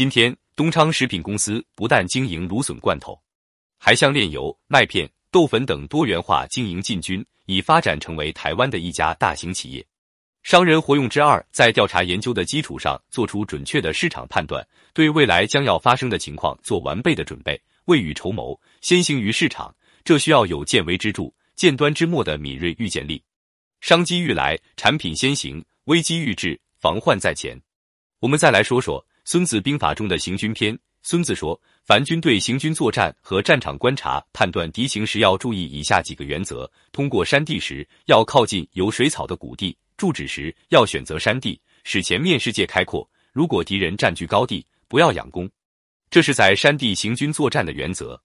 [0.00, 3.20] 今天，东昌食品公司不但经营芦笋罐头，
[3.76, 9.86] 还向炼油、麦片、豆粉等多元化经营进军，已发展成为台湾的一家大型企业。
[10.42, 19.76] 商人活用之二，在调查研究的基础上，做出准确的市场判断，对未来将要发生的情况做完备的准备，未雨绸缪，先行于市场。
[20.02, 23.22] 这需要有见微知著、见端之末的敏锐预见力。
[23.82, 27.60] 商机欲来，产品先行；危机欲至，防患在前。
[28.20, 28.98] 我们再来说说。
[29.32, 43.08] 《孙子兵法》中的行军篇，孙子说：凡军队行军作战和战场观察判断敌情时，要注意以下几个原则：通过山地时，要靠近有水草的谷地；驻止时，要选择山地，使前面世界开阔。
[43.30, 45.48] 如果敌人占据高地，不要仰攻。
[46.10, 48.20] 这是在山地行军作战的原则。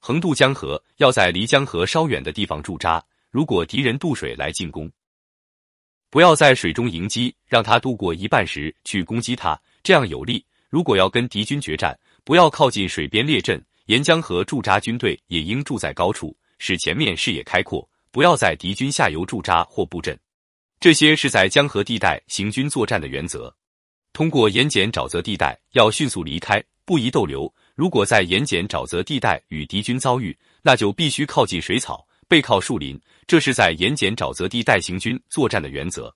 [0.00, 3.02] 横渡江河，要在离江河稍远的地方驻扎。
[3.30, 4.92] 如果敌人渡水来进攻，
[6.10, 9.58] 不要在水中迎击，让他渡过一半时去攻击他。
[9.82, 10.46] 这样有利。
[10.72, 11.94] 如果要跟敌军决战，
[12.24, 17.86] 不要靠近水边列阵，沿江河驻扎军队也应住在高处，使前面视野开阔。
[18.10, 20.18] 不要在敌军下游驻扎或布阵。
[20.80, 23.54] 这些是在江河地带行军作战的原则。
[24.14, 27.52] 通过盐碱沼泽地带，要迅速离开，不宜逗留。
[27.74, 32.98] 如果在盐碱沼泽地带与敌军遭遇，那就必须靠近水草，背靠树林。
[33.26, 36.14] 这是在盐碱沼泽地带行军作战的原则。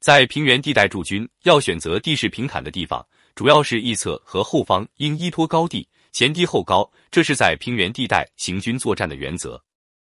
[0.00, 9.62] 在平原地带驻军，要选择地势平坦的地方，主要是翼侧和后方应依托高地，前低后高，这是在平原地带行军作战的原则。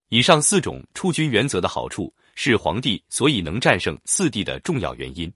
[0.08, 5.32] 以上四种处军原则的好处，是皇帝所以能战胜四地的重要原因。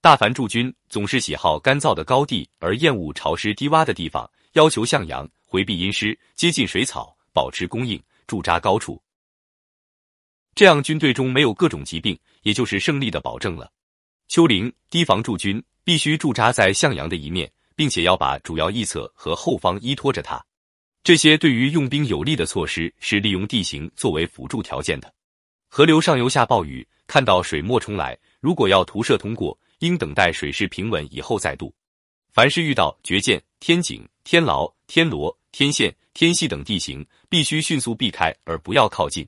[0.00, 9.02] 大凡驻军总是喜好干燥的高地，而厌恶潮湿低洼的地方，要求向阳，回避阴湿，接近水草，保持供应，驻扎高处。
[10.54, 13.72] 这样军队中没有各种疾病，也就是胜利的保证了。
[14.28, 20.44] 丘陵堤防驻军必须驻扎在向阳的一面，并且要把主要翼侧和后方依托着它。
[21.02, 25.12] 这些对于用兵有利的措施是利用地形作为辅助条件的。
[25.68, 31.74] 河流上游下暴雨，看到水墨冲来，如果要徒涉通过，应等待水势平稳以后再渡。
[32.32, 39.26] 凡是遇到绝涧、天井、天牢、天罗、天线、天隙等地形，必须迅速避开，而不要靠近。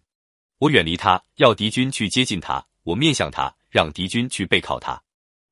[0.59, 3.55] 我远离它，要敌军去接近它，我面向它。
[3.75, 5.03] 让敌军去背靠他。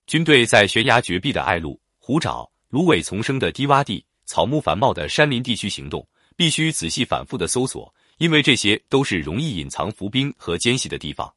[0.07, 11.33] 军队在悬崖绝壁的隘路、湖沼、芦苇丛生的低洼地、草木繁茂的山林地区行动，必须仔细反复的搜索，因为这些都是容易隐藏伏兵和奸细的地方。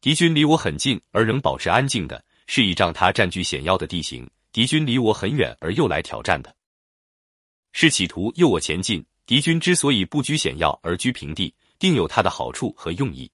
[0.00, 6.54] 敌军离我很近而仍保持安静的，是倚仗他占据险要的地形；敌军离我很远而又来挑战的，
[7.72, 9.04] 是企图诱我前进。
[9.26, 13.30] 敌军之所以不居险要而居平地，定有他的好处和用意。